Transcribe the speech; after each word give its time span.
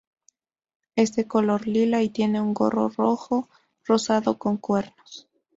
Es 0.95 1.15
de 1.15 1.27
color 1.27 1.67
lila 1.67 2.01
y 2.01 2.09
tiene 2.09 2.41
un 2.41 2.55
gorro 2.55 2.89
rojo 2.89 3.47
rosado 3.85 4.39
con 4.39 4.57
cuernos. 4.57 5.29